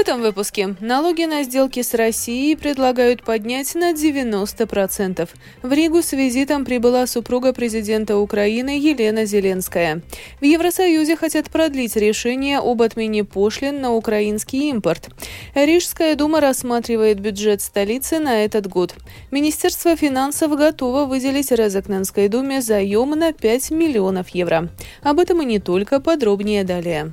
этом 0.00 0.22
выпуске 0.22 0.76
налоги 0.80 1.24
на 1.24 1.42
сделки 1.42 1.82
с 1.82 1.92
Россией 1.92 2.56
предлагают 2.56 3.22
поднять 3.22 3.74
на 3.74 3.92
90%. 3.92 5.28
В 5.62 5.72
Ригу 5.74 6.00
с 6.00 6.12
визитом 6.12 6.64
прибыла 6.64 7.06
супруга 7.06 7.52
президента 7.52 8.16
Украины 8.16 8.78
Елена 8.78 9.26
Зеленская. 9.26 10.00
В 10.40 10.44
Евросоюзе 10.44 11.16
хотят 11.16 11.50
продлить 11.50 11.96
решение 11.96 12.60
об 12.60 12.80
отмене 12.80 13.24
пошлин 13.24 13.82
на 13.82 13.92
украинский 13.92 14.70
импорт. 14.70 15.10
Рижская 15.54 16.16
дума 16.16 16.40
рассматривает 16.40 17.20
бюджет 17.20 17.60
столицы 17.60 18.20
на 18.20 18.42
этот 18.42 18.68
год. 18.68 18.94
Министерство 19.30 19.96
финансов 19.96 20.56
готово 20.56 21.04
выделить 21.04 21.50
Резакненской 21.50 22.28
думе 22.28 22.62
заем 22.62 23.10
на 23.10 23.34
5 23.34 23.70
миллионов 23.72 24.30
евро. 24.30 24.70
Об 25.02 25.18
этом 25.18 25.42
и 25.42 25.44
не 25.44 25.58
только, 25.58 26.00
подробнее 26.00 26.64
далее. 26.64 27.12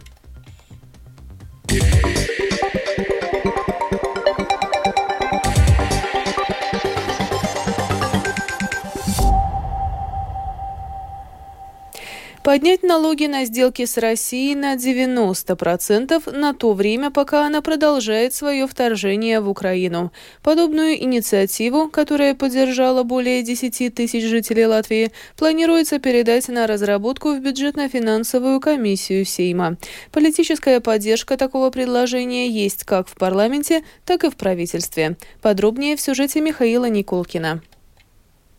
Поднять 12.48 12.82
налоги 12.82 13.26
на 13.26 13.44
сделки 13.44 13.84
с 13.84 13.98
Россией 13.98 14.56
на 14.56 14.76
90% 14.76 16.32
на 16.32 16.54
то 16.54 16.72
время, 16.72 17.12
пока 17.12 17.46
она 17.46 17.62
продолжает 17.62 18.34
свое 18.34 18.68
вторжение 18.68 19.42
в 19.42 19.50
Украину. 19.50 20.14
Подобную 20.44 20.96
инициативу, 21.04 21.90
которая 21.90 22.36
поддержала 22.36 23.04
более 23.04 23.44
10 23.44 23.94
тысяч 23.94 24.24
жителей 24.24 24.66
Латвии, 24.66 25.12
планируется 25.36 26.00
передать 26.00 26.48
на 26.48 26.68
разработку 26.68 27.34
в 27.34 27.42
бюджетно-финансовую 27.42 28.62
комиссию 28.62 29.26
Сейма. 29.26 29.76
Политическая 30.14 30.80
поддержка 30.80 31.36
такого 31.36 31.70
предложения 31.70 32.48
есть 32.48 32.86
как 32.86 33.10
в 33.10 33.16
парламенте, 33.16 33.84
так 34.06 34.24
и 34.24 34.30
в 34.30 34.38
правительстве. 34.38 35.18
Подробнее 35.42 35.98
в 35.98 36.00
сюжете 36.00 36.40
Михаила 36.40 36.86
Николкина. 36.86 37.62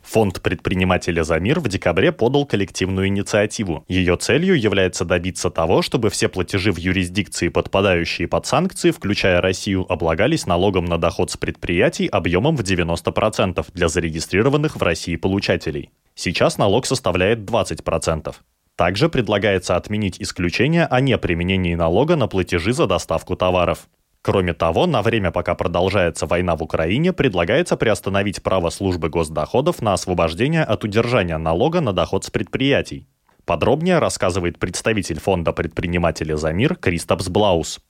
Фонд 0.08 0.40
предпринимателя 0.40 1.22
«За 1.22 1.38
мир» 1.38 1.60
в 1.60 1.68
декабре 1.68 2.12
подал 2.12 2.46
коллективную 2.46 3.08
инициативу. 3.08 3.84
Ее 3.88 4.16
целью 4.16 4.58
является 4.58 5.04
добиться 5.04 5.50
того, 5.50 5.82
чтобы 5.82 6.08
все 6.08 6.30
платежи 6.30 6.72
в 6.72 6.78
юрисдикции, 6.78 7.48
подпадающие 7.48 8.26
под 8.26 8.46
санкции, 8.46 8.90
включая 8.90 9.42
Россию, 9.42 9.84
облагались 9.92 10.46
налогом 10.46 10.86
на 10.86 10.96
доход 10.96 11.30
с 11.30 11.36
предприятий 11.36 12.06
объемом 12.06 12.56
в 12.56 12.62
90% 12.62 13.66
для 13.74 13.88
зарегистрированных 13.88 14.76
в 14.76 14.82
России 14.82 15.16
получателей. 15.16 15.90
Сейчас 16.14 16.56
налог 16.56 16.86
составляет 16.86 17.40
20%. 17.40 18.34
Также 18.76 19.10
предлагается 19.10 19.76
отменить 19.76 20.22
исключение 20.22 20.86
о 20.86 21.02
неприменении 21.02 21.74
налога 21.74 22.16
на 22.16 22.28
платежи 22.28 22.72
за 22.72 22.86
доставку 22.86 23.36
товаров. 23.36 23.86
Кроме 24.22 24.52
того, 24.52 24.86
на 24.86 25.02
время, 25.02 25.30
пока 25.30 25.54
продолжается 25.54 26.26
война 26.26 26.56
в 26.56 26.62
Украине, 26.62 27.12
предлагается 27.12 27.76
приостановить 27.76 28.42
право 28.42 28.70
службы 28.70 29.08
госдоходов 29.08 29.80
на 29.80 29.92
освобождение 29.92 30.64
от 30.64 30.84
удержания 30.84 31.38
налога 31.38 31.80
на 31.80 31.92
доход 31.92 32.24
с 32.24 32.30
предприятий. 32.30 33.08
Подробнее 33.44 33.98
рассказывает 33.98 34.58
представитель 34.58 35.20
фонда 35.20 35.52
предпринимателя 35.52 36.36
«За 36.36 36.52
мир» 36.52 36.76
Кристопс 36.76 37.28
Блаус. 37.28 37.80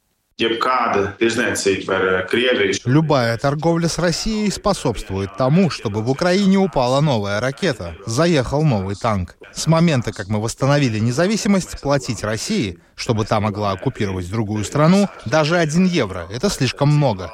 Любая 2.85 3.37
торговля 3.39 3.89
с 3.89 3.99
Россией 3.99 4.51
способствует 4.53 5.37
тому, 5.37 5.69
чтобы 5.69 6.01
в 6.01 6.09
Украине 6.09 6.59
упала 6.59 7.01
новая 7.01 7.41
ракета, 7.41 7.97
заехал 8.07 8.63
новый 8.63 8.95
танк. 8.95 9.37
С 9.53 9.67
момента, 9.67 10.13
как 10.13 10.29
мы 10.29 10.41
восстановили 10.41 11.01
независимость, 11.01 11.81
платить 11.81 12.23
России, 12.23 12.79
чтобы 12.95 13.25
та 13.25 13.41
могла 13.41 13.73
оккупировать 13.73 14.31
другую 14.31 14.65
страну, 14.65 15.09
даже 15.27 15.57
один 15.57 15.87
евро— 15.87 16.29
это 16.31 16.51
слишком 16.51 16.89
много. 16.91 17.33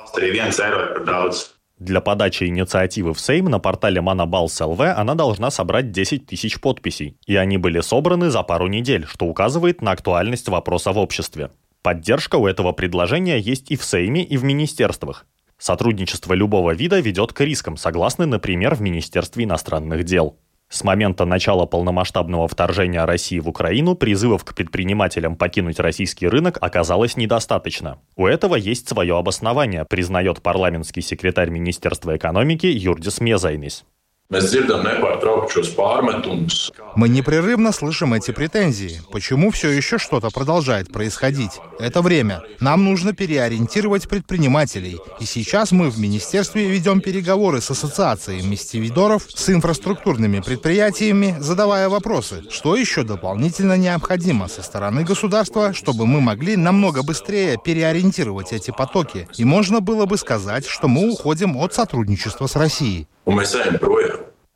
Для 1.78 2.00
подачи 2.00 2.44
инициативы 2.44 3.12
в 3.12 3.20
Сейм 3.20 3.46
на 3.46 3.58
портале 3.58 4.00
ЛВ 4.00 4.80
она 4.80 5.14
должна 5.14 5.50
собрать 5.50 5.90
10 5.90 6.26
тысяч 6.26 6.58
подписей, 6.58 7.18
и 7.26 7.36
они 7.36 7.58
были 7.58 7.80
собраны 7.80 8.30
за 8.30 8.42
пару 8.42 8.68
недель, 8.68 9.04
что 9.06 9.26
указывает 9.26 9.82
на 9.82 9.90
актуальность 9.90 10.48
вопроса 10.48 10.92
в 10.92 10.98
обществе. 10.98 11.50
Поддержка 11.84 12.36
у 12.36 12.46
этого 12.46 12.72
предложения 12.72 13.38
есть 13.38 13.70
и 13.70 13.76
в 13.76 13.84
Сейме, 13.84 14.24
и 14.24 14.38
в 14.38 14.42
министерствах. 14.42 15.26
Сотрудничество 15.58 16.32
любого 16.32 16.72
вида 16.72 16.98
ведет 16.98 17.34
к 17.34 17.40
рискам, 17.42 17.76
согласны, 17.76 18.24
например, 18.24 18.74
в 18.74 18.80
Министерстве 18.80 19.44
иностранных 19.44 20.04
дел. 20.04 20.38
С 20.70 20.82
момента 20.82 21.26
начала 21.26 21.66
полномасштабного 21.66 22.48
вторжения 22.48 23.04
России 23.04 23.38
в 23.38 23.50
Украину 23.50 23.96
призывов 23.96 24.46
к 24.46 24.54
предпринимателям 24.54 25.36
покинуть 25.36 25.78
российский 25.78 26.26
рынок 26.26 26.56
оказалось 26.58 27.18
недостаточно. 27.18 27.98
У 28.16 28.26
этого 28.26 28.54
есть 28.54 28.88
свое 28.88 29.18
обоснование, 29.18 29.84
признает 29.84 30.40
парламентский 30.40 31.02
секретарь 31.02 31.50
Министерства 31.50 32.16
экономики 32.16 32.64
Юрдис 32.64 33.20
Мезайнис. 33.20 33.84
Мы 36.96 37.08
непрерывно 37.08 37.72
слышим 37.72 38.14
эти 38.14 38.30
претензии. 38.30 39.00
Почему 39.12 39.50
все 39.50 39.70
еще 39.70 39.98
что-то 39.98 40.30
продолжает 40.30 40.92
происходить? 40.92 41.52
Это 41.78 42.02
время. 42.02 42.42
Нам 42.60 42.84
нужно 42.84 43.12
переориентировать 43.12 44.08
предпринимателей. 44.08 44.98
И 45.20 45.24
сейчас 45.24 45.72
мы 45.72 45.88
в 45.88 45.98
министерстве 45.98 46.68
ведем 46.68 47.00
переговоры 47.00 47.60
с 47.60 47.70
ассоциацией 47.70 48.44
местевидоров, 48.46 49.26
с 49.28 49.50
инфраструктурными 49.50 50.40
предприятиями, 50.40 51.36
задавая 51.38 51.88
вопросы, 51.88 52.42
что 52.50 52.76
еще 52.76 53.04
дополнительно 53.04 53.76
необходимо 53.76 54.48
со 54.48 54.62
стороны 54.62 55.04
государства, 55.04 55.72
чтобы 55.72 56.06
мы 56.06 56.20
могли 56.20 56.56
намного 56.56 57.02
быстрее 57.02 57.56
переориентировать 57.62 58.52
эти 58.52 58.70
потоки. 58.70 59.28
И 59.36 59.44
можно 59.44 59.80
было 59.80 60.06
бы 60.06 60.16
сказать, 60.18 60.66
что 60.66 60.88
мы 60.88 61.10
уходим 61.10 61.56
от 61.56 61.74
сотрудничества 61.74 62.46
с 62.46 62.56
Россией. 62.56 63.06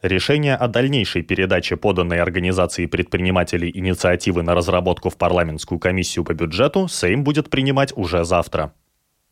Решение 0.03 0.55
о 0.55 0.69
дальнейшей 0.69 1.23
передаче 1.23 1.77
поданной 1.77 2.21
организации 2.21 2.87
предпринимателей 2.87 3.71
инициативы 3.75 4.43
на 4.43 4.55
разработку 4.55 5.11
в 5.11 5.17
парламентскую 5.17 5.79
комиссию 5.79 6.25
по 6.25 6.35
бюджету 6.35 6.87
Сейм 6.87 7.25
будет 7.25 7.51
принимать 7.51 7.93
уже 7.97 8.25
завтра. 8.25 8.73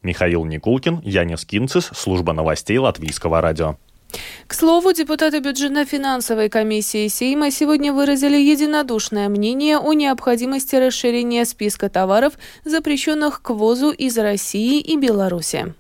Михаил 0.03 0.45
Никулкин, 0.45 1.01
Янис 1.05 1.45
Кинцис, 1.45 1.91
служба 1.95 2.33
новостей 2.33 2.79
Латвийского 2.79 3.41
радио. 3.41 3.77
К 4.47 4.55
слову, 4.55 4.93
депутаты 4.93 5.41
бюджетно-финансовой 5.41 6.49
комиссии 6.49 7.09
Сейма 7.09 7.51
сегодня 7.51 7.93
выразили 7.93 8.37
единодушное 8.37 9.29
мнение 9.29 9.79
о 9.79 9.93
необходимости 9.93 10.77
расширения 10.77 11.45
списка 11.45 11.89
товаров, 11.89 12.35
запрещенных 12.65 13.43
к 13.43 13.51
ввозу 13.51 13.91
из 13.91 14.17
России 14.17 14.81
и 14.81 14.97
Беларуси. 14.97 15.75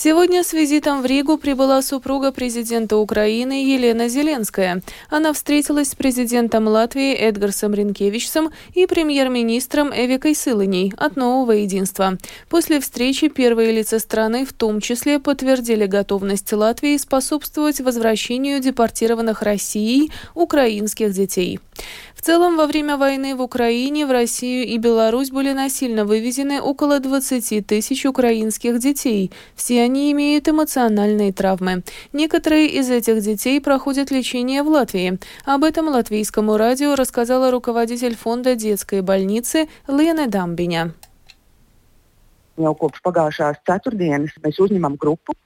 Сегодня 0.00 0.44
с 0.44 0.52
визитом 0.52 1.02
в 1.02 1.06
Ригу 1.06 1.38
прибыла 1.38 1.82
супруга 1.82 2.30
президента 2.30 2.98
Украины 2.98 3.64
Елена 3.64 4.06
Зеленская. 4.08 4.80
Она 5.10 5.32
встретилась 5.32 5.88
с 5.88 5.94
президентом 5.96 6.68
Латвии 6.68 7.14
Эдгарсом 7.14 7.74
Ренкевичсом 7.74 8.52
и 8.74 8.86
премьер-министром 8.86 9.90
Эвикой 9.92 10.36
Сылыней 10.36 10.92
от 10.96 11.16
Нового 11.16 11.50
Единства. 11.50 12.16
После 12.48 12.78
встречи 12.78 13.26
первые 13.26 13.72
лица 13.72 13.98
страны 13.98 14.46
в 14.46 14.52
том 14.52 14.80
числе 14.80 15.18
подтвердили 15.18 15.86
готовность 15.86 16.52
Латвии 16.52 16.96
способствовать 16.96 17.80
возвращению 17.80 18.60
депортированных 18.60 19.42
Россией 19.42 20.12
украинских 20.34 21.12
детей. 21.12 21.58
В 22.18 22.20
целом, 22.20 22.56
во 22.56 22.66
время 22.66 22.96
войны 22.96 23.36
в 23.36 23.40
Украине 23.40 24.04
в 24.04 24.10
Россию 24.10 24.66
и 24.66 24.76
Беларусь 24.76 25.30
были 25.30 25.52
насильно 25.52 26.04
вывезены 26.04 26.60
около 26.60 26.98
20 26.98 27.64
тысяч 27.64 28.04
украинских 28.04 28.80
детей. 28.80 29.30
Все 29.54 29.82
они 29.82 30.10
имеют 30.10 30.48
эмоциональные 30.48 31.32
травмы. 31.32 31.84
Некоторые 32.12 32.66
из 32.66 32.90
этих 32.90 33.20
детей 33.20 33.60
проходят 33.60 34.10
лечение 34.10 34.64
в 34.64 34.68
Латвии. 34.68 35.20
Об 35.44 35.62
этом 35.62 35.86
латвийскому 35.86 36.56
радио 36.56 36.96
рассказала 36.96 37.52
руководитель 37.52 38.16
фонда 38.16 38.56
детской 38.56 39.00
больницы 39.00 39.68
Лена 39.86 40.26
Дамбиня. 40.26 40.94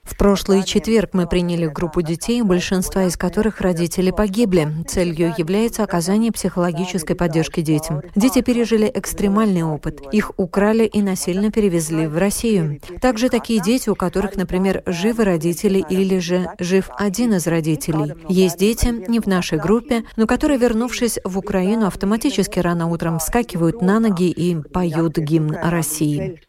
В 0.03 0.17
прошлый 0.17 0.63
четверг 0.63 1.11
мы 1.13 1.27
приняли 1.27 1.67
группу 1.67 2.03
детей, 2.03 2.43
большинства 2.43 3.05
из 3.05 3.17
которых 3.17 3.61
родители 3.61 4.11
погибли. 4.11 4.69
Целью 4.89 5.35
является 5.37 5.85
оказание 5.85 6.33
психологической 6.33 7.15
поддержки 7.15 7.61
детям. 7.61 8.03
Дети 8.17 8.41
пережили 8.41 8.91
экстремальный 8.93 9.63
опыт. 9.63 10.01
Их 10.13 10.33
украли 10.39 10.85
и 10.85 11.03
насильно 11.03 11.51
перевезли 11.51 12.07
в 12.07 12.17
Россию. 12.17 12.81
Также 13.01 13.29
такие 13.29 13.61
дети, 13.61 13.91
у 13.91 13.95
которых, 13.95 14.37
например, 14.37 14.83
живы 14.87 15.25
родители 15.25 15.85
или 15.89 16.19
же 16.19 16.49
жив 16.59 16.91
один 16.97 17.35
из 17.35 17.47
родителей. 17.47 18.15
Есть 18.29 18.59
дети, 18.59 18.89
не 19.09 19.21
в 19.21 19.27
нашей 19.27 19.59
группе, 19.59 20.05
но 20.17 20.27
которые, 20.27 20.59
вернувшись 20.59 21.19
в 21.25 21.39
Украину, 21.39 21.87
автоматически 21.87 22.59
рано 22.59 22.89
утром 22.89 23.19
вскакивают 23.19 23.83
на 23.83 24.01
ноги 24.01 24.31
и 24.31 24.57
поют 24.57 25.19
гимн 25.19 25.57
России 25.63 26.41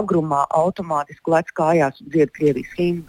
agrumā 0.00 0.44
automātiski 0.60 1.32
lec 1.34 1.52
kājās 1.58 2.00
dzied 2.04 2.32
Krievijas 2.36 2.72
himnu. 2.78 3.06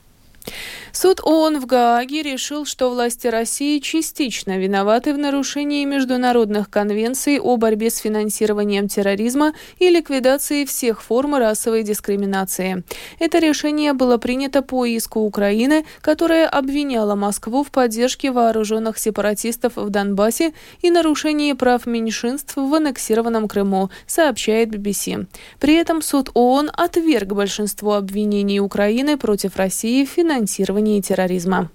Суд 0.91 1.19
ООН 1.23 1.59
в 1.59 1.65
Гааге 1.65 2.23
решил, 2.23 2.65
что 2.65 2.89
власти 2.89 3.27
России 3.27 3.79
частично 3.79 4.57
виноваты 4.57 5.13
в 5.13 5.17
нарушении 5.17 5.85
международных 5.85 6.69
конвенций 6.69 7.39
о 7.39 7.57
борьбе 7.57 7.89
с 7.89 7.97
финансированием 7.97 8.87
терроризма 8.87 9.53
и 9.77 9.89
ликвидации 9.89 10.65
всех 10.65 11.03
форм 11.03 11.35
расовой 11.35 11.83
дискриминации. 11.83 12.83
Это 13.19 13.39
решение 13.39 13.93
было 13.93 14.17
принято 14.17 14.61
по 14.61 14.85
иску 14.85 15.19
Украины, 15.19 15.85
которая 16.01 16.47
обвиняла 16.47 17.15
Москву 17.15 17.63
в 17.63 17.69
поддержке 17.69 18.31
вооруженных 18.31 18.97
сепаратистов 18.97 19.73
в 19.75 19.89
Донбассе 19.89 20.53
и 20.81 20.89
нарушении 20.89 21.53
прав 21.53 21.85
меньшинств 21.85 22.55
в 22.55 22.73
аннексированном 22.73 23.47
Крыму, 23.47 23.89
сообщает 24.07 24.69
BBC. 24.69 25.27
При 25.59 25.75
этом 25.75 26.01
суд 26.01 26.31
ООН 26.33 26.71
отверг 26.73 27.33
большинство 27.33 27.93
обвинений 27.95 28.59
Украины 28.59 29.17
против 29.17 29.57
России 29.57 30.05
в 30.05 30.09
финансировании 30.09 30.36
финансировании 30.37 31.01
терроризма. 31.01 31.71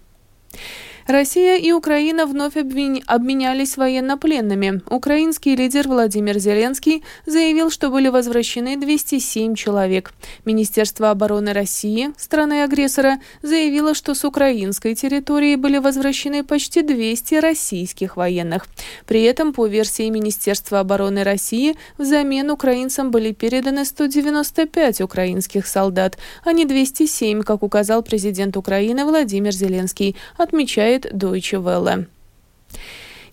Россия 1.07 1.57
и 1.57 1.73
Украина 1.73 2.27
вновь 2.27 2.57
обменялись 2.57 3.77
военнопленными. 3.77 4.83
Украинский 4.89 5.57
лидер 5.57 5.89
Владимир 5.89 6.39
Зеленский 6.39 7.03
заявил, 7.27 7.71
что 7.71 7.91
были 7.91 8.09
возвращены 8.09 8.77
207 8.77 9.55
человек. 9.55 10.13
Министерство 10.45 11.11
обороны 11.11 11.53
России, 11.53 12.11
страны-агрессора, 12.17 13.19
заявило, 13.43 13.95
что 13.95 14.15
с 14.15 14.25
украинской 14.25 14.95
территории 14.95 15.57
были 15.57 15.79
возвращены 15.79 16.45
почти 16.45 16.83
200 16.83 17.35
российских 17.37 18.17
военных. 18.17 18.67
При 19.07 19.23
этом, 19.23 19.53
по 19.53 19.67
версии 19.67 20.09
Министерства 20.09 20.81
обороны 20.81 21.25
России, 21.25 21.77
взамен 21.99 22.51
украинцам 22.51 23.11
были 23.11 23.33
переданы 23.33 23.85
195 23.85 25.01
украинских 25.01 25.67
солдат, 25.67 26.19
а 26.45 26.53
не 26.53 26.65
207, 26.65 27.43
как 27.43 27.63
указал 27.63 28.03
президент 28.03 28.57
Украины 28.57 29.05
Владимир 29.05 29.53
Зеленский, 29.53 30.17
отмечая 30.37 30.92
сообщает 30.93 31.13
Deutsche 31.13 31.63
Welle. 31.63 32.07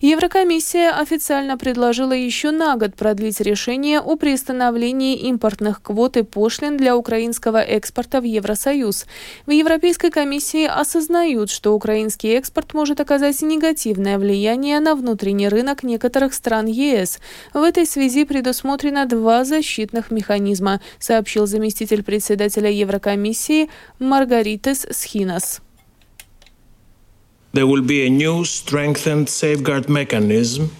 Еврокомиссия 0.02 0.98
официально 0.98 1.58
предложила 1.58 2.14
еще 2.14 2.52
на 2.52 2.76
год 2.76 2.94
продлить 2.94 3.38
решение 3.38 4.00
о 4.00 4.16
приостановлении 4.16 5.14
импортных 5.28 5.82
квот 5.82 6.16
и 6.16 6.22
пошлин 6.22 6.78
для 6.78 6.96
украинского 6.96 7.60
экспорта 7.60 8.22
в 8.22 8.24
Евросоюз. 8.24 9.04
В 9.44 9.50
Европейской 9.50 10.08
комиссии 10.08 10.64
осознают, 10.64 11.50
что 11.50 11.74
украинский 11.74 12.30
экспорт 12.30 12.72
может 12.72 12.98
оказать 12.98 13.42
негативное 13.42 14.16
влияние 14.16 14.80
на 14.80 14.94
внутренний 14.94 15.50
рынок 15.50 15.82
некоторых 15.82 16.32
стран 16.32 16.64
ЕС. 16.64 17.18
В 17.52 17.62
этой 17.62 17.84
связи 17.84 18.24
предусмотрено 18.24 19.04
два 19.04 19.44
защитных 19.44 20.10
механизма, 20.10 20.80
сообщил 20.98 21.46
заместитель 21.46 22.02
председателя 22.02 22.70
Еврокомиссии 22.70 23.68
Маргаритес 23.98 24.86
Схинас. 24.90 25.60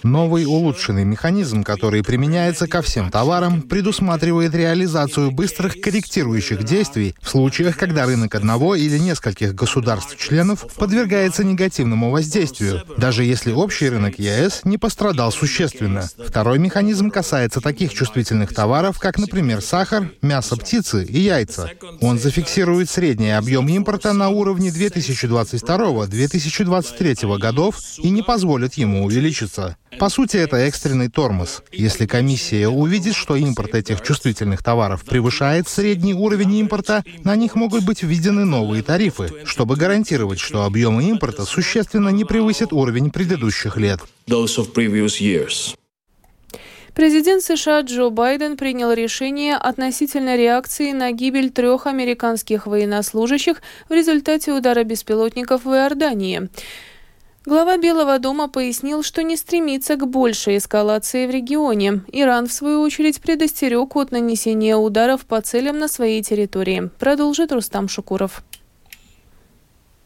Новый 0.04 0.44
улучшенный 0.44 1.04
механизм, 1.04 1.64
который 1.64 2.04
применяется 2.04 2.68
ко 2.68 2.80
всем 2.80 3.10
товарам, 3.10 3.62
предусматривает 3.62 4.54
реализацию 4.54 5.32
быстрых 5.32 5.80
корректирующих 5.80 6.62
действий 6.62 7.16
в 7.20 7.28
случаях, 7.28 7.76
когда 7.76 8.06
рынок 8.06 8.36
одного 8.36 8.76
или 8.76 8.98
нескольких 8.98 9.52
государств-членов 9.52 10.64
подвергается 10.76 11.42
негативному 11.42 12.12
воздействию, 12.12 12.84
даже 12.96 13.24
если 13.24 13.50
общий 13.50 13.88
рынок 13.88 14.20
ЕС 14.20 14.60
не 14.62 14.78
пострадал 14.78 15.32
существенно. 15.32 16.08
Второй 16.24 16.60
механизм 16.60 17.10
касается 17.10 17.60
таких 17.60 17.92
чувствительных 17.92 18.54
товаров, 18.54 19.00
как, 19.00 19.18
например, 19.18 19.60
сахар, 19.60 20.12
мясо 20.22 20.54
птицы 20.56 21.02
и 21.04 21.18
яйца. 21.18 21.72
Он 22.00 22.16
зафиксирует 22.16 22.88
средний 22.88 23.32
объем 23.36 23.68
импорта 23.68 24.12
на 24.12 24.28
уровне 24.28 24.68
2022-2023 24.68 26.59
2023 26.64 27.38
годов 27.38 27.76
и 27.98 28.10
не 28.10 28.22
позволит 28.22 28.74
ему 28.74 29.04
увеличиться. 29.04 29.76
По 29.98 30.08
сути, 30.08 30.36
это 30.36 30.56
экстренный 30.56 31.08
тормоз. 31.08 31.62
Если 31.72 32.06
комиссия 32.06 32.68
увидит, 32.68 33.14
что 33.14 33.36
импорт 33.36 33.74
этих 33.74 34.02
чувствительных 34.02 34.62
товаров 34.62 35.04
превышает 35.04 35.68
средний 35.68 36.14
уровень 36.14 36.54
импорта, 36.56 37.04
на 37.24 37.36
них 37.36 37.54
могут 37.54 37.84
быть 37.84 38.02
введены 38.02 38.44
новые 38.44 38.82
тарифы, 38.82 39.30
чтобы 39.44 39.76
гарантировать, 39.76 40.38
что 40.38 40.64
объемы 40.64 41.04
импорта 41.04 41.44
существенно 41.44 42.10
не 42.10 42.24
превысят 42.24 42.72
уровень 42.72 43.10
предыдущих 43.10 43.76
лет. 43.76 44.00
Президент 46.94 47.42
США 47.42 47.82
Джо 47.82 48.10
Байден 48.10 48.56
принял 48.56 48.92
решение 48.92 49.56
относительно 49.56 50.36
реакции 50.36 50.92
на 50.92 51.12
гибель 51.12 51.50
трех 51.50 51.86
американских 51.86 52.66
военнослужащих 52.66 53.62
в 53.88 53.92
результате 53.92 54.52
удара 54.52 54.82
беспилотников 54.82 55.64
в 55.64 55.70
Иордании. 55.72 56.48
Глава 57.46 57.78
Белого 57.78 58.18
дома 58.18 58.48
пояснил, 58.48 59.02
что 59.02 59.22
не 59.22 59.36
стремится 59.36 59.96
к 59.96 60.06
большей 60.06 60.58
эскалации 60.58 61.26
в 61.26 61.30
регионе. 61.30 62.02
Иран, 62.12 62.46
в 62.46 62.52
свою 62.52 62.82
очередь, 62.82 63.20
предостерег 63.20 63.96
от 63.96 64.10
нанесения 64.10 64.76
ударов 64.76 65.24
по 65.24 65.40
целям 65.40 65.78
на 65.78 65.88
своей 65.88 66.22
территории. 66.22 66.90
Продолжит 66.98 67.50
Рустам 67.50 67.88
Шукуров. 67.88 68.42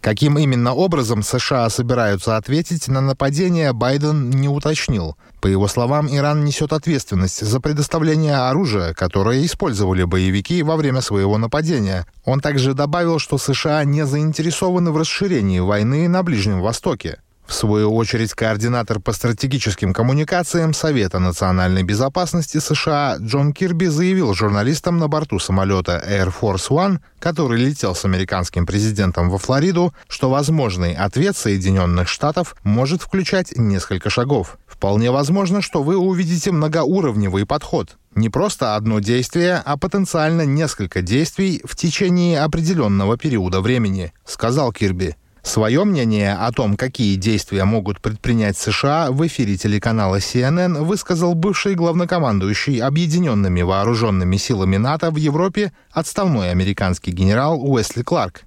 Каким 0.04 0.36
именно 0.36 0.74
образом 0.74 1.22
США 1.22 1.70
собираются 1.70 2.36
ответить 2.36 2.88
на 2.88 3.00
нападение, 3.00 3.72
Байден 3.72 4.28
не 4.28 4.50
уточнил. 4.50 5.16
По 5.40 5.46
его 5.46 5.66
словам, 5.66 6.14
Иран 6.14 6.44
несет 6.44 6.74
ответственность 6.74 7.40
за 7.40 7.58
предоставление 7.58 8.36
оружия, 8.36 8.92
которое 8.92 9.42
использовали 9.46 10.04
боевики 10.04 10.62
во 10.62 10.76
время 10.76 11.00
своего 11.00 11.38
нападения. 11.38 12.06
Он 12.26 12.40
также 12.40 12.74
добавил, 12.74 13.18
что 13.18 13.38
США 13.38 13.82
не 13.84 14.04
заинтересованы 14.04 14.90
в 14.90 14.98
расширении 14.98 15.60
войны 15.60 16.06
на 16.06 16.22
Ближнем 16.22 16.60
Востоке. 16.60 17.20
В 17.46 17.52
свою 17.52 17.94
очередь, 17.94 18.32
координатор 18.32 19.00
по 19.00 19.12
стратегическим 19.12 19.92
коммуникациям 19.92 20.72
Совета 20.72 21.18
национальной 21.18 21.82
безопасности 21.82 22.58
США 22.58 23.16
Джон 23.20 23.52
Кирби 23.52 23.86
заявил 23.86 24.34
журналистам 24.34 24.98
на 24.98 25.08
борту 25.08 25.38
самолета 25.38 26.02
Air 26.08 26.32
Force 26.32 26.70
One, 26.70 27.00
который 27.18 27.60
летел 27.60 27.94
с 27.94 28.04
американским 28.04 28.64
президентом 28.66 29.28
во 29.28 29.38
Флориду, 29.38 29.94
что 30.08 30.30
возможный 30.30 30.94
ответ 30.94 31.36
Соединенных 31.36 32.08
Штатов 32.08 32.56
может 32.64 33.02
включать 33.02 33.52
несколько 33.56 34.08
шагов. 34.08 34.58
Вполне 34.66 35.10
возможно, 35.10 35.60
что 35.60 35.82
вы 35.82 35.96
увидите 35.96 36.50
многоуровневый 36.50 37.46
подход. 37.46 37.96
Не 38.14 38.30
просто 38.30 38.76
одно 38.76 39.00
действие, 39.00 39.60
а 39.64 39.76
потенциально 39.76 40.42
несколько 40.42 41.02
действий 41.02 41.60
в 41.64 41.76
течение 41.76 42.40
определенного 42.40 43.16
периода 43.18 43.60
времени, 43.60 44.12
сказал 44.24 44.72
Кирби. 44.72 45.16
Свое 45.44 45.84
мнение 45.84 46.32
о 46.32 46.50
том, 46.52 46.74
какие 46.74 47.16
действия 47.16 47.64
могут 47.64 48.00
предпринять 48.00 48.56
США, 48.56 49.10
в 49.10 49.24
эфире 49.26 49.58
телеканала 49.58 50.16
CNN 50.16 50.82
высказал 50.82 51.34
бывший 51.34 51.74
главнокомандующий 51.74 52.80
Объединенными 52.80 53.60
вооруженными 53.60 54.38
силами 54.38 54.78
НАТО 54.78 55.10
в 55.10 55.16
Европе 55.16 55.72
отставной 55.92 56.50
американский 56.50 57.12
генерал 57.12 57.60
Уэсли 57.62 58.02
Кларк. 58.02 58.44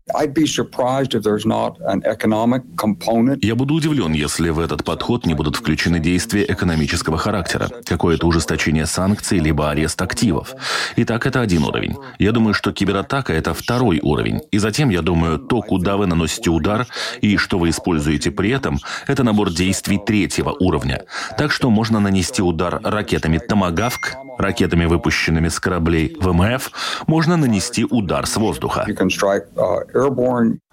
Я 3.42 3.56
буду 3.56 3.76
удивлен, 3.76 4.14
если 4.14 4.50
в 4.50 4.60
этот 4.60 4.84
подход 4.84 5.26
не 5.28 5.36
будут 5.36 5.56
включены 5.56 6.00
действия 6.00 6.46
экономического 6.50 7.18
характера, 7.18 7.70
какое-то 7.86 8.28
ужесточение 8.28 8.88
санкций, 8.88 9.38
либо 9.38 9.70
арест 9.70 10.02
активов. 10.02 10.56
Итак, 10.96 11.28
это 11.28 11.42
один 11.42 11.64
уровень. 11.64 11.96
Я 12.18 12.32
думаю, 12.32 12.56
что 12.56 12.72
кибератака— 12.72 13.34
это 13.34 13.54
второй 13.54 14.00
уровень. 14.02 14.42
И 14.52 14.58
затем, 14.58 14.90
я 14.90 15.02
думаю, 15.04 15.38
то, 15.38 15.62
куда 15.62 15.96
вы 15.96 16.08
наносите 16.08 16.50
удар, 16.50 16.87
и 17.22 17.38
что 17.38 17.60
вы 17.60 17.70
используете 17.70 18.32
при 18.32 18.52
этом, 18.52 18.80
это 19.08 19.24
набор 19.24 19.52
действий 19.52 20.00
третьего 20.04 20.56
уровня. 20.60 21.04
Так 21.38 21.52
что 21.52 21.70
можно 21.70 22.00
нанести 22.00 22.42
удар 22.42 22.80
ракетами 22.84 23.38
«Томагавк», 23.38 24.16
ракетами, 24.38 24.86
выпущенными 24.86 25.48
с 25.48 25.60
кораблей 25.60 26.16
ВМФ, 26.20 26.72
можно 27.08 27.38
нанести 27.38 27.86
удар 27.90 28.26
с 28.26 28.36
воздуха. 28.38 28.86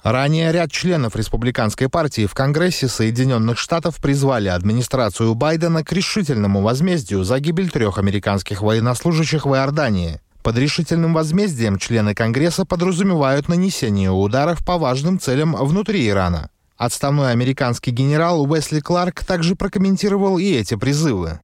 Ранее 0.03 0.53
ряд 0.53 0.71
членов 0.71 1.17
республиканской 1.17 1.89
партии 1.89 2.27
в 2.27 2.35
Конгрессе 2.35 2.89
Соединенных 2.89 3.59
Штатов 3.59 3.97
призвали 3.97 4.49
администрацию 4.49 5.35
Байдена 5.35 5.83
к 5.83 5.93
решительному 5.93 6.61
возмездию 6.61 7.25
за 7.25 7.41
гибель 7.41 7.71
трех 7.71 7.97
американских 7.97 8.61
военнослужащих 8.61 9.47
в 9.47 9.55
Иордании. 9.55 10.21
Под 10.45 10.59
решительным 10.59 11.15
возмездием 11.15 11.79
члены 11.79 12.15
Конгресса 12.15 12.67
подразумевают 12.67 13.49
нанесение 13.49 14.11
ударов 14.11 14.63
по 14.63 14.77
важным 14.77 15.19
целям 15.19 15.57
внутри 15.57 16.07
Ирана. 16.07 16.51
Отставной 16.77 17.33
американский 17.33 17.93
генерал 17.93 18.43
Уэсли 18.43 18.81
Кларк 18.81 19.25
также 19.25 19.57
прокомментировал 19.57 20.37
и 20.37 20.53
эти 20.53 20.75
призывы. 20.75 21.41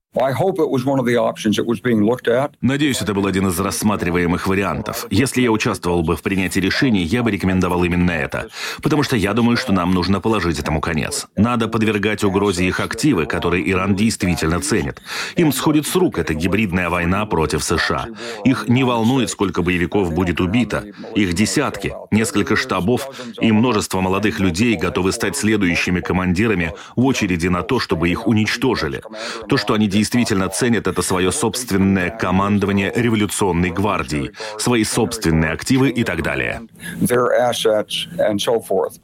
Надеюсь, 2.59 3.01
это 3.01 3.13
был 3.13 3.27
один 3.27 3.47
из 3.47 3.57
рассматриваемых 3.57 4.45
вариантов. 4.45 5.07
Если 5.09 5.41
я 5.41 5.49
участвовал 5.49 6.03
бы 6.03 6.17
в 6.17 6.21
принятии 6.21 6.59
решений, 6.59 7.03
я 7.03 7.23
бы 7.23 7.31
рекомендовал 7.31 7.81
именно 7.85 8.11
это. 8.11 8.49
Потому 8.83 9.03
что 9.03 9.15
я 9.15 9.33
думаю, 9.33 9.55
что 9.55 9.71
нам 9.71 9.93
нужно 9.93 10.19
положить 10.19 10.59
этому 10.59 10.81
конец. 10.81 11.27
Надо 11.37 11.69
подвергать 11.69 12.25
угрозе 12.25 12.65
их 12.67 12.81
активы, 12.81 13.25
которые 13.25 13.71
Иран 13.71 13.95
действительно 13.95 14.59
ценит. 14.59 15.01
Им 15.37 15.53
сходит 15.53 15.87
с 15.87 15.95
рук 15.95 16.19
эта 16.19 16.33
гибридная 16.33 16.89
война 16.89 17.25
против 17.25 17.63
США. 17.63 18.07
Их 18.43 18.67
не 18.67 18.83
волнует, 18.83 19.29
сколько 19.29 19.61
боевиков 19.61 20.13
будет 20.13 20.41
убито. 20.41 20.83
Их 21.15 21.31
десятки, 21.31 21.93
несколько 22.11 22.57
штабов 22.57 23.07
и 23.39 23.49
множество 23.53 24.01
молодых 24.01 24.41
людей 24.41 24.75
готовы 24.75 25.13
стать 25.13 25.37
следующими 25.37 26.01
командирами 26.01 26.73
в 26.97 27.05
очереди 27.05 27.47
на 27.47 27.63
то, 27.63 27.79
чтобы 27.79 28.09
их 28.09 28.27
уничтожили. 28.27 29.01
То, 29.47 29.55
что 29.55 29.73
они 29.73 29.87
действительно 29.87 30.00
ценят, 30.49 30.87
это 30.87 31.01
свое 31.01 31.31
собственное 31.31 32.09
командование 32.09 32.91
революционной 32.95 33.69
гвардии, 33.69 34.31
свои 34.57 34.83
собственные 34.83 35.51
активы 35.51 35.89
и 35.89 36.03
так 36.03 36.23
далее. 36.23 36.61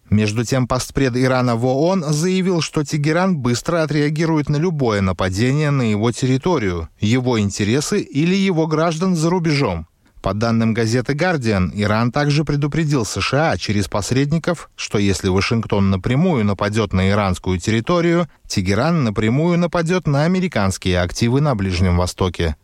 Между 0.10 0.46
тем, 0.46 0.68
постпред 0.68 1.18
Ирана 1.18 1.56
в 1.56 1.66
ООН 1.66 2.04
заявил, 2.10 2.62
что 2.62 2.84
Тегеран 2.84 3.38
быстро 3.38 3.84
отреагирует 3.84 4.50
на 4.50 4.58
любое 4.58 5.01
нападение 5.01 5.72
на 5.72 5.84
его 5.84 6.12
территорию, 6.12 6.89
его 7.00 7.39
интересы 7.39 8.01
или 8.01 8.36
его 8.36 8.68
граждан 8.68 9.16
за 9.16 9.30
рубежом. 9.30 9.88
По 10.22 10.34
данным 10.34 10.74
газеты 10.74 11.14
«Гардиан», 11.14 11.72
Иран 11.74 12.12
также 12.12 12.44
предупредил 12.44 13.06
США 13.06 13.56
через 13.58 13.88
посредников, 13.88 14.70
что 14.76 14.98
если 14.98 15.30
Вашингтон 15.30 15.90
напрямую 15.90 16.44
нападет 16.44 16.92
на 16.92 17.10
иранскую 17.10 17.60
территорию, 17.60 18.28
Тегеран 18.48 19.04
напрямую 19.04 19.58
нападет 19.58 20.08
на 20.08 20.24
американские 20.24 21.02
активы 21.02 21.40
на 21.40 21.56
Ближнем 21.56 21.98
Востоке. 21.98 22.56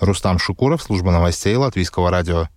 Рустам 0.00 0.38
Шукуров, 0.38 0.82
служба 0.82 1.10
новостей 1.10 1.56
Латвийского 1.56 2.10
радио. 2.10 2.48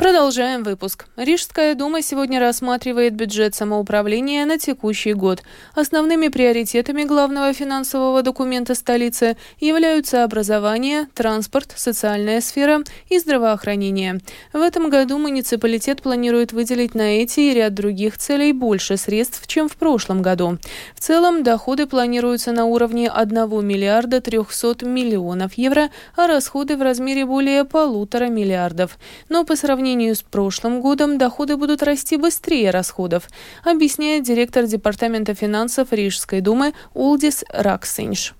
Продолжаем 0.00 0.62
выпуск. 0.62 1.04
Рижская 1.18 1.74
дума 1.74 2.00
сегодня 2.00 2.40
рассматривает 2.40 3.14
бюджет 3.14 3.54
самоуправления 3.54 4.46
на 4.46 4.58
текущий 4.58 5.12
год. 5.12 5.42
Основными 5.74 6.28
приоритетами 6.28 7.02
главного 7.02 7.52
финансового 7.52 8.22
документа 8.22 8.74
столицы 8.74 9.36
являются 9.58 10.24
образование, 10.24 11.08
транспорт, 11.14 11.74
социальная 11.76 12.40
сфера 12.40 12.82
и 13.10 13.18
здравоохранение. 13.18 14.20
В 14.54 14.62
этом 14.62 14.88
году 14.88 15.18
муниципалитет 15.18 16.00
планирует 16.00 16.54
выделить 16.54 16.94
на 16.94 17.20
эти 17.20 17.40
и 17.40 17.52
ряд 17.52 17.74
других 17.74 18.16
целей 18.16 18.54
больше 18.54 18.96
средств, 18.96 19.46
чем 19.46 19.68
в 19.68 19.76
прошлом 19.76 20.22
году. 20.22 20.56
В 20.94 21.00
целом, 21.00 21.42
доходы 21.42 21.86
планируются 21.86 22.52
на 22.52 22.64
уровне 22.64 23.10
1 23.10 23.66
миллиарда 23.66 24.22
300 24.22 24.86
миллионов 24.86 25.58
евро, 25.58 25.90
а 26.16 26.26
расходы 26.26 26.78
в 26.78 26.82
размере 26.82 27.26
более 27.26 27.66
полутора 27.66 28.28
миллиардов. 28.28 28.98
Но 29.28 29.44
по 29.44 29.56
сравнению 29.56 29.89
сравнению 29.90 30.14
с 30.14 30.22
прошлым 30.22 30.80
годом 30.80 31.18
доходы 31.18 31.56
будут 31.56 31.82
расти 31.82 32.16
быстрее 32.16 32.70
расходов, 32.70 33.28
объясняет 33.64 34.22
директор 34.22 34.64
Департамента 34.64 35.34
финансов 35.34 35.92
Рижской 35.92 36.40
думы 36.40 36.74
Улдис 36.94 37.44
Раксинш. 37.48 38.34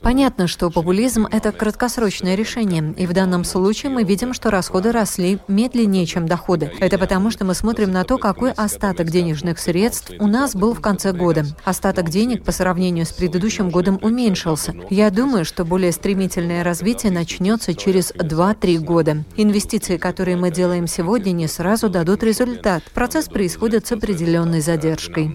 Понятно, 0.00 0.46
что 0.46 0.70
популизм– 0.70 1.26
это 1.30 1.52
краткосрочное 1.52 2.36
решение, 2.36 2.94
и 2.96 3.06
в 3.06 3.12
данном 3.12 3.44
случае 3.44 3.92
мы 3.92 4.02
видим, 4.02 4.32
что 4.32 4.50
расходы 4.50 4.90
росли 4.90 5.40
медленнее, 5.46 6.06
чем 6.06 6.26
доходы. 6.26 6.72
Это 6.80 6.98
потому, 6.98 7.30
что 7.30 7.44
мы 7.44 7.52
смотрим 7.52 7.92
на 7.92 8.04
то, 8.04 8.16
какой 8.16 8.50
остаток 8.52 9.10
денежных 9.10 9.58
средств 9.58 10.10
у 10.18 10.26
нас 10.26 10.54
был 10.56 10.72
в 10.72 10.80
конце 10.80 11.12
года. 11.12 11.44
Остаток 11.64 12.08
денег 12.08 12.44
по 12.44 12.52
сравнению 12.52 13.04
с 13.04 13.12
предыдущим 13.12 13.68
годом 13.68 13.98
уменьшился. 14.00 14.74
Я 14.88 15.10
думаю, 15.10 15.44
что 15.44 15.66
более 15.66 15.92
стремительное 15.92 16.64
развитие 16.64 17.12
начнется 17.12 17.74
через 17.74 18.10
2-3 18.12 18.78
года. 18.78 19.24
Инвестиции, 19.36 19.98
которые 19.98 20.38
мы 20.38 20.50
делаем 20.50 20.86
сегодня, 20.86 21.32
не 21.32 21.46
сразу 21.46 21.90
дадут 21.90 22.22
результат. 22.22 22.82
Процесс 22.94 23.28
происходит 23.28 23.86
с 23.86 23.92
определенной 23.92 24.62
задержкой. 24.62 25.30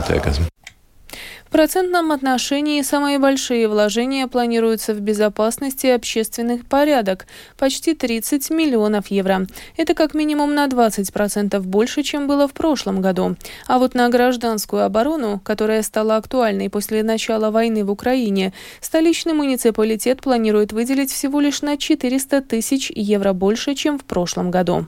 Notiek. 0.00 0.50
В 1.44 1.52
процентном 1.52 2.12
отношении 2.12 2.80
самые 2.80 3.18
большие 3.18 3.66
вложения 3.66 4.28
планируются 4.28 4.94
в 4.94 5.00
безопасность 5.00 5.84
и 5.84 5.90
общественный 5.90 6.58
порядок– 6.58 7.26
почти 7.58 7.94
30 7.94 8.50
миллионов 8.50 9.08
евро. 9.08 9.48
Это 9.76 9.94
как 9.94 10.14
минимум 10.14 10.54
на 10.54 10.66
20% 10.66 11.58
больше, 11.62 12.04
чем 12.04 12.28
было 12.28 12.46
в 12.46 12.52
прошлом 12.52 13.00
году. 13.00 13.34
А 13.66 13.80
вот 13.80 13.94
на 13.94 14.08
гражданскую 14.08 14.84
оборону, 14.84 15.40
которая 15.42 15.82
стала 15.82 16.14
актуальной 16.18 16.70
после 16.70 17.02
начала 17.02 17.50
войны 17.50 17.84
в 17.84 17.90
Украине, 17.90 18.52
столичный 18.80 19.32
муниципалитет 19.32 20.22
планирует 20.22 20.72
выделить 20.72 21.10
всего 21.10 21.40
лишь 21.40 21.62
на 21.62 21.76
400 21.76 22.42
тысяч 22.42 22.92
евро 22.94 23.32
больше, 23.32 23.74
чем 23.74 23.98
в 23.98 24.04
прошлом 24.04 24.52
году. 24.52 24.86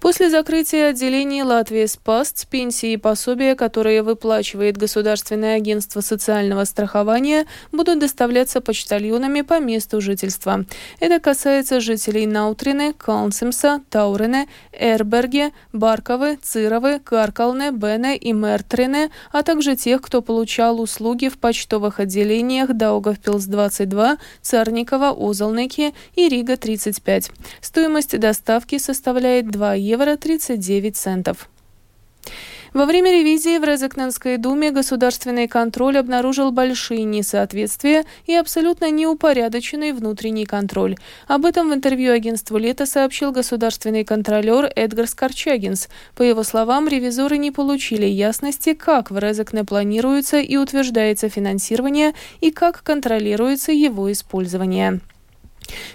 После 0.00 0.28
закрытия 0.30 0.90
отделений 0.90 1.42
Латвии 1.42 1.86
СПАСТ 1.86 2.48
пенсии 2.48 2.92
и 2.92 2.96
пособия, 2.96 3.54
которые 3.54 4.02
выплачивает 4.02 4.76
Государственное 4.76 5.56
агентство 5.56 6.00
социального 6.00 6.64
страхования, 6.64 7.46
будут 7.72 7.98
доставляться 7.98 8.60
почтальонами 8.60 9.40
по 9.40 9.58
месту 9.58 10.00
жительства. 10.00 10.64
Это 11.00 11.18
касается 11.18 11.80
жителей 11.80 12.26
Наутрины, 12.26 12.92
Калнсимса, 12.92 13.80
Таурене, 13.88 14.48
Эрберге, 14.72 15.52
Барковы, 15.72 16.38
Цировы, 16.42 17.00
Каркалне, 17.00 17.70
Бене 17.70 18.16
и 18.16 18.32
Мертрине, 18.32 19.10
а 19.32 19.42
также 19.42 19.76
тех, 19.76 20.02
кто 20.02 20.20
получал 20.20 20.80
услуги 20.80 21.28
в 21.28 21.38
почтовых 21.38 22.00
отделениях 22.00 22.70
Даугавпилс-22, 22.70 24.18
Царникова, 24.42 25.16
Озалнеки 25.18 25.94
и 26.14 26.28
Рига-35. 26.28 27.32
Стоимость 27.60 28.18
доставки 28.20 28.78
составляет 28.78 29.50
2 29.50 29.74
евро 29.74 29.85
39 30.16 30.96
центов. 30.96 31.48
Во 32.76 32.84
время 32.84 33.10
ревизии 33.10 33.58
в 33.58 33.64
Резекненской 33.64 34.36
думе 34.36 34.70
государственный 34.70 35.48
контроль 35.48 35.96
обнаружил 35.96 36.50
большие 36.52 37.04
несоответствия 37.04 38.04
и 38.26 38.34
абсолютно 38.34 38.90
неупорядоченный 38.90 39.92
внутренний 39.92 40.44
контроль. 40.44 40.96
Об 41.26 41.46
этом 41.46 41.70
в 41.70 41.74
интервью 41.74 42.12
агентству 42.12 42.58
«Лето» 42.58 42.84
сообщил 42.84 43.32
государственный 43.32 44.04
контролер 44.04 44.70
Эдгар 44.76 45.06
Скорчагинс. 45.06 45.88
По 46.14 46.22
его 46.22 46.42
словам, 46.42 46.86
ревизоры 46.86 47.38
не 47.38 47.50
получили 47.50 48.04
ясности, 48.04 48.74
как 48.74 49.10
в 49.10 49.18
Резекне 49.18 49.64
планируется 49.64 50.38
и 50.38 50.56
утверждается 50.58 51.30
финансирование 51.30 52.12
и 52.42 52.50
как 52.50 52.82
контролируется 52.82 53.72
его 53.72 54.12
использование. 54.12 55.00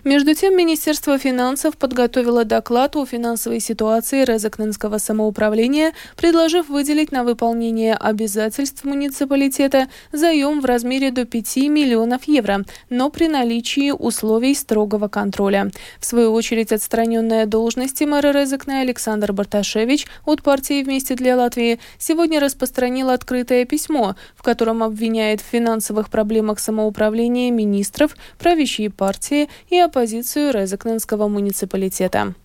Между 0.04 0.34
тем, 0.34 0.58
Министерство 0.58 1.18
финансов 1.18 1.78
подготовило 1.78 2.44
доклад 2.46 2.96
о 2.96 3.06
финансовой 3.06 3.60
ситуации 3.60 4.26
Резакненского 4.26 4.98
самоуправления, 4.98 5.94
предложив 6.18 6.70
выделить 6.70 7.12
на 7.12 7.24
выполнение 7.24 7.96
обязательств 7.96 8.84
муниципалитета 8.84 9.88
заем 10.12 10.62
в 10.62 10.66
размере 10.66 11.12
до 11.12 11.26
5 11.26 11.58
миллионов 11.58 12.24
евро, 12.28 12.66
но 12.90 13.10
при 13.10 13.28
наличии 13.28 13.92
условий 13.92 14.56
строгого 14.56 15.08
контроля. 15.08 15.72
В 16.00 16.06
свою 16.06 16.34
очередь, 16.34 16.72
отстраненная 16.72 17.46
должности 17.46 18.04
мэра 18.04 18.32
Резакна 18.32 18.82
Александр 18.82 19.34
Барташевич 19.34 20.08
от 20.26 20.42
партии 20.42 20.84
«Вместе 20.84 21.16
для 21.16 21.36
Латвии» 21.38 21.80
сегодня 21.98 22.40
распространил 22.40 23.10
открытое 23.10 23.66
письмо, 23.66 24.16
в 24.36 24.44
котором 24.44 24.84
обвиняет 24.84 25.42
в 25.42 25.46
финансовых 25.46 26.10
проблемах 26.10 26.60
самоуправления 26.60 27.52
министров, 27.52 28.16
правящие 28.40 28.90
партии 28.90 29.50
и 29.72 29.80
оппозицию 29.80 30.54
Резекненского 30.54 31.28
муниципалитета. 31.28 32.36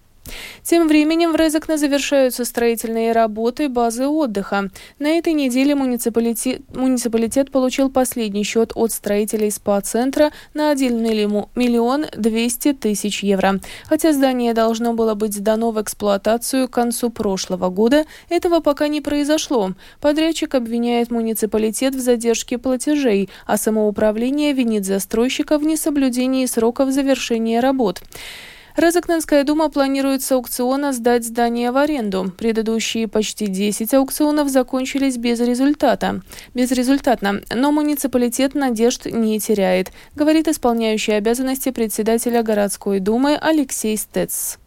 Тем 0.63 0.89
временем 0.89 1.33
в 1.33 1.37
Резекне 1.37 1.79
завершаются 1.79 2.45
строительные 2.45 3.13
работы 3.13 3.69
базы 3.69 4.07
отдыха. 4.07 4.71
На 4.99 5.19
этой 5.19 5.33
неделе 5.33 5.75
муниципалитет, 5.75 6.63
муниципалитет 6.75 7.51
получил 7.51 7.91
последний 7.91 8.43
счет 8.43 8.73
от 8.75 8.93
строителей 8.93 9.51
СПА-центра 9.51 10.33
на 10.55 10.71
1 10.71 11.01
миллион 11.03 12.07
200 12.17 12.73
тысяч 12.75 13.23
евро. 13.23 13.61
Хотя 13.85 14.13
здание 14.13 14.55
должно 14.55 14.95
было 14.95 15.15
быть 15.15 15.35
сдано 15.35 15.71
в 15.71 15.81
эксплуатацию 15.81 16.69
к 16.69 16.73
концу 16.73 17.11
прошлого 17.11 17.69
года, 17.69 18.05
этого 18.29 18.61
пока 18.61 18.89
не 18.89 19.01
произошло. 19.01 19.73
Подрядчик 20.01 20.55
обвиняет 20.55 21.11
муниципалитет 21.11 21.95
в 21.95 22.01
задержке 22.01 22.59
платежей, 22.59 23.29
а 23.47 23.57
самоуправление 23.57 24.53
винит 24.53 24.85
застройщика 24.85 25.59
в 25.59 25.65
несоблюдении 25.65 26.47
сроков 26.47 26.91
завершения 26.91 27.61
работ. 27.61 28.03
Разокненская 28.77 29.43
дума 29.45 29.71
планирует 29.71 30.21
с 30.23 30.31
аукциона 30.33 30.93
сдать 30.93 31.25
здание 31.25 31.71
в 31.71 31.79
аренду. 31.79 32.31
Предыдущие 32.37 33.09
почти 33.09 33.47
10 33.47 33.95
аукционов 33.95 34.51
закончились 34.51 35.17
без 35.17 35.41
результата. 35.41 36.21
Безрезультатно, 36.53 37.41
но 37.55 37.73
муниципалитет 37.73 38.55
надежд 38.55 39.07
не 39.07 39.41
теряет, 39.41 39.93
говорит 40.15 40.47
исполняющий 40.47 41.13
обязанности 41.13 41.71
председателя 41.71 42.43
городской 42.43 43.01
думы 43.01 43.39
Алексей 43.41 43.97
Стец. 43.97 44.59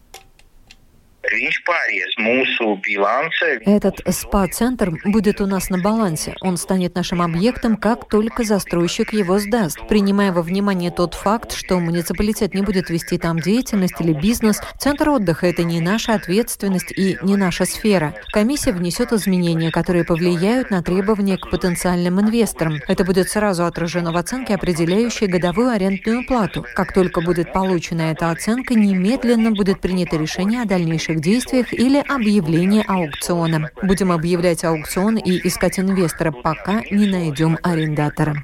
Этот 3.65 3.99
СПА-центр 4.07 4.91
будет 5.03 5.41
у 5.41 5.45
нас 5.45 5.69
на 5.69 5.77
балансе. 5.77 6.33
Он 6.39 6.55
станет 6.55 6.95
нашим 6.95 7.21
объектом, 7.21 7.75
как 7.75 8.07
только 8.07 8.43
застройщик 8.45 9.11
его 9.11 9.37
сдаст. 9.37 9.85
Принимая 9.89 10.31
во 10.31 10.41
внимание 10.41 10.91
тот 10.91 11.15
факт, 11.15 11.51
что 11.51 11.77
муниципалитет 11.79 12.53
не 12.53 12.61
будет 12.61 12.89
вести 12.89 13.17
там 13.17 13.39
деятельность 13.39 13.99
или 13.99 14.13
бизнес, 14.13 14.61
центр 14.77 15.09
отдыха– 15.09 15.47
это 15.47 15.63
не 15.63 15.81
наша 15.81 16.13
ответственность 16.13 16.93
и 16.95 17.17
не 17.21 17.35
наша 17.35 17.65
сфера. 17.65 18.15
Комиссия 18.31 18.71
внесет 18.71 19.11
изменения, 19.11 19.71
которые 19.71 20.05
повлияют 20.05 20.71
на 20.71 20.81
требования 20.81 21.37
к 21.37 21.49
потенциальным 21.49 22.21
инвесторам. 22.21 22.79
Это 22.87 23.03
будет 23.03 23.29
сразу 23.29 23.65
отражено 23.65 24.13
в 24.13 24.17
оценке, 24.17 24.55
определяющей 24.55 25.27
годовую 25.27 25.69
арендную 25.69 26.25
плату. 26.25 26.65
Как 26.75 26.93
только 26.93 27.19
будет 27.19 27.51
получена 27.51 28.03
эта 28.11 28.31
оценка, 28.31 28.73
немедленно 28.73 29.51
будет 29.51 29.81
принято 29.81 30.15
решение 30.15 30.61
о 30.61 30.65
дальнейших 30.65 31.08
дальнейших 31.09 31.21
действиях 31.21 31.73
или 31.73 31.99
объявление 32.07 32.83
аукциона. 32.87 33.71
Будем 33.81 34.11
объявлять 34.11 34.63
аукцион 34.63 35.17
и 35.17 35.47
искать 35.47 35.79
инвестора, 35.79 36.31
пока 36.31 36.81
не 36.91 37.07
найдем 37.07 37.57
арендатора. 37.63 38.43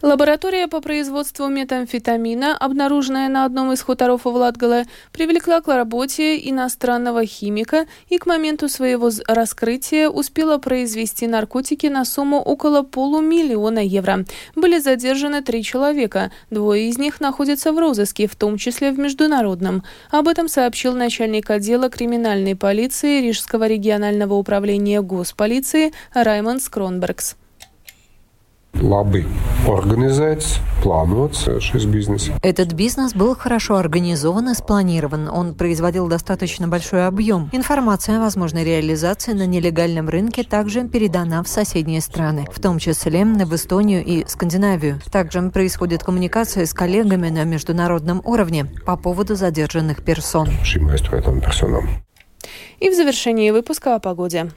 Лаборатория 0.00 0.68
по 0.68 0.80
производству 0.80 1.48
метамфетамина, 1.48 2.56
обнаруженная 2.56 3.28
на 3.28 3.44
одном 3.44 3.72
из 3.72 3.82
хуторов 3.82 4.26
у 4.26 4.30
Владгала, 4.30 4.84
привлекла 5.12 5.60
к 5.60 5.66
работе 5.66 6.38
иностранного 6.48 7.26
химика 7.26 7.86
и 8.08 8.18
к 8.18 8.26
моменту 8.26 8.68
своего 8.68 9.10
раскрытия 9.26 10.08
успела 10.08 10.58
произвести 10.58 11.26
наркотики 11.26 11.88
на 11.88 12.04
сумму 12.04 12.38
около 12.38 12.82
полумиллиона 12.82 13.80
евро. 13.80 14.24
Были 14.54 14.78
задержаны 14.78 15.42
три 15.42 15.64
человека, 15.64 16.30
двое 16.48 16.88
из 16.88 16.96
них 16.96 17.20
находятся 17.20 17.72
в 17.72 17.78
розыске, 17.78 18.28
в 18.28 18.36
том 18.36 18.56
числе 18.56 18.92
в 18.92 19.00
международном. 19.00 19.82
Об 20.12 20.28
этом 20.28 20.46
сообщил 20.46 20.94
начальник 20.94 21.50
отдела 21.50 21.90
криминальной 21.90 22.54
полиции 22.54 23.20
Рижского 23.20 23.66
регионального 23.66 24.34
управления 24.34 25.02
госполиции 25.02 25.92
Раймонд 26.14 26.62
Скронбергс 26.62 27.37
labi 28.74 29.24
organizēts, 29.66 30.58
plānots 30.82 31.46
šis 31.60 31.86
бизнес. 31.86 32.30
Этот 32.42 32.72
бизнес 32.72 33.14
был 33.14 33.34
хорошо 33.34 33.76
организован 33.76 34.50
и 34.50 34.54
спланирован. 34.54 35.28
Он 35.28 35.54
производил 35.54 36.08
достаточно 36.08 36.68
большой 36.68 37.06
объем. 37.06 37.48
Информация 37.52 38.18
о 38.18 38.20
возможной 38.20 38.64
реализации 38.64 39.32
на 39.32 39.46
нелегальном 39.46 40.08
рынке 40.08 40.44
также 40.44 40.86
передана 40.88 41.42
в 41.42 41.48
соседние 41.48 42.00
страны, 42.00 42.46
в 42.52 42.60
том 42.60 42.78
числе 42.78 43.24
в 43.24 43.54
Эстонию 43.54 44.04
и 44.04 44.24
Скандинавию. 44.26 45.00
Также 45.10 45.42
происходит 45.50 46.04
коммуникация 46.04 46.66
с 46.66 46.74
коллегами 46.74 47.30
на 47.30 47.44
международном 47.44 48.22
уровне 48.24 48.66
по 48.84 48.96
поводу 48.96 49.34
задержанных 49.34 50.04
персон. 50.04 50.48
И 52.80 52.90
в 52.90 52.94
завершении 52.94 53.50
выпуска 53.50 53.94
о 53.96 53.98
погоде. 53.98 54.50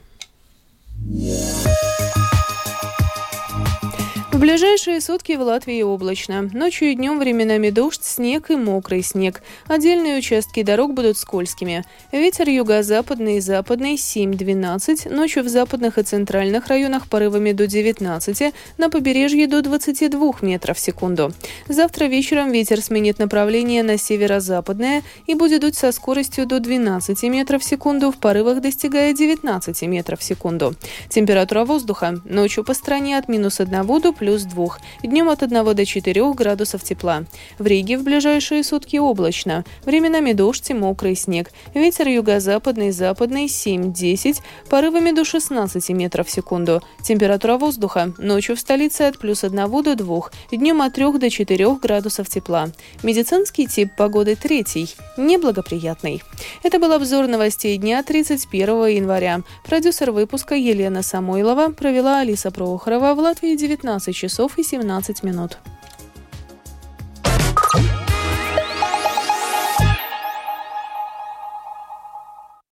Ближайшие 4.42 5.00
сутки 5.00 5.36
в 5.36 5.40
Латвии 5.42 5.82
облачно. 5.82 6.50
Ночью 6.52 6.88
и 6.88 6.94
днем 6.96 7.20
временами 7.20 7.70
дождь, 7.70 8.02
снег 8.02 8.50
и 8.50 8.56
мокрый 8.56 9.00
снег. 9.04 9.40
Отдельные 9.68 10.18
участки 10.18 10.64
дорог 10.64 10.94
будут 10.94 11.16
скользкими. 11.16 11.84
Ветер 12.10 12.48
юго-западный 12.48 13.36
и 13.36 13.40
западный 13.40 13.94
7-12, 13.94 15.14
ночью 15.14 15.44
в 15.44 15.48
западных 15.48 15.96
и 15.96 16.02
центральных 16.02 16.66
районах 16.66 17.06
порывами 17.06 17.52
до 17.52 17.68
19, 17.68 18.52
на 18.78 18.90
побережье 18.90 19.46
до 19.46 19.62
22 19.62 20.32
метров 20.40 20.76
в 20.76 20.80
секунду. 20.80 21.32
Завтра 21.68 22.06
вечером 22.06 22.50
ветер 22.50 22.82
сменит 22.82 23.20
направление 23.20 23.84
на 23.84 23.96
северо-западное 23.96 25.04
и 25.28 25.36
будет 25.36 25.60
дуть 25.60 25.76
со 25.76 25.92
скоростью 25.92 26.46
до 26.46 26.58
12 26.58 27.22
метров 27.24 27.62
в 27.62 27.64
секунду, 27.64 28.10
в 28.10 28.16
порывах 28.16 28.60
достигая 28.60 29.12
19 29.12 29.82
метров 29.82 30.18
в 30.18 30.24
секунду. 30.24 30.74
Температура 31.10 31.64
воздуха 31.64 32.20
ночью 32.24 32.64
по 32.64 32.74
стране 32.74 33.16
от 33.16 33.28
минус 33.28 33.60
1 33.60 33.86
до 33.86 34.12
плюс 34.12 34.31
плюс 34.32 34.44
2. 34.44 34.78
Днем 35.02 35.28
от 35.28 35.42
1 35.42 35.74
до 35.74 35.84
4 35.84 36.32
градусов 36.32 36.82
тепла. 36.82 37.24
В 37.58 37.66
Риге 37.66 37.98
в 37.98 38.02
ближайшие 38.02 38.64
сутки 38.64 38.96
облачно. 38.96 39.64
Временами 39.84 40.32
дождь 40.32 40.70
и 40.70 40.74
мокрый 40.74 41.16
снег. 41.16 41.50
Ветер 41.74 42.08
юго-западный, 42.08 42.92
западный 42.92 43.44
7-10, 43.44 44.38
порывами 44.70 45.12
до 45.12 45.24
16 45.24 45.90
метров 45.90 46.28
в 46.28 46.30
секунду. 46.30 46.82
Температура 47.02 47.58
воздуха 47.58 48.14
ночью 48.16 48.56
в 48.56 48.60
столице 48.60 49.02
от 49.02 49.18
плюс 49.18 49.44
1 49.44 49.82
до 49.82 49.96
2, 49.96 50.20
днем 50.52 50.80
от 50.80 50.94
3 50.94 51.18
до 51.18 51.28
4 51.28 51.74
градусов 51.74 52.28
тепла. 52.30 52.70
Медицинский 53.02 53.66
тип 53.66 53.90
погоды 53.98 54.34
третий, 54.34 54.94
неблагоприятный. 55.18 56.22
Это 56.62 56.78
был 56.78 56.92
обзор 56.92 57.26
новостей 57.26 57.76
дня 57.76 58.02
31 58.02 58.86
января. 58.86 59.42
Продюсер 59.64 60.10
выпуска 60.10 60.54
Елена 60.54 61.02
Самойлова 61.02 61.68
провела 61.68 62.20
Алиса 62.20 62.50
Прохорова 62.50 63.14
в 63.14 63.18
Латвии 63.18 63.56
19 63.56 64.21
часов 64.22 64.56
и 64.56 64.62
17 64.62 65.24
минут. 65.24 65.58